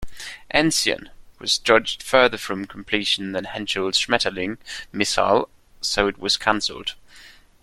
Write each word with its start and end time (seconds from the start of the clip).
"Enzian" 0.51 1.11
was 1.37 1.59
judged 1.59 2.01
further 2.01 2.39
from 2.39 2.65
completion 2.65 3.33
than 3.33 3.43
Henschel's 3.43 3.99
"Schmetterling" 3.99 4.57
missile, 4.91 5.47
so 5.79 6.07
it 6.07 6.17
was 6.17 6.37
cancelled. 6.37 6.95